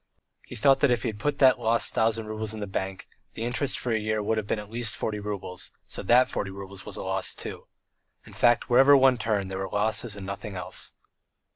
[0.47, 3.43] He thought that if he had put that lost thousand roubles in the bank, the
[3.43, 6.87] interest for a year would have been at least forty roubles, so that forty roubles
[6.87, 7.67] was a loss too.
[8.25, 10.93] In fact, wherever one turned there were losses and nothing else.